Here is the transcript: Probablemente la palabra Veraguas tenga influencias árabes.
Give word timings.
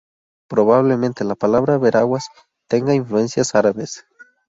Probablemente 0.49 1.23
la 1.23 1.35
palabra 1.35 1.77
Veraguas 1.77 2.29
tenga 2.67 2.95
influencias 2.95 3.53
árabes. 3.53 4.03